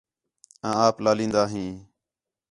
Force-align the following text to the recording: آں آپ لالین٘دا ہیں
آں 0.67 0.75
آپ 0.85 0.95
لالین٘دا 1.03 1.43
ہیں 1.53 1.71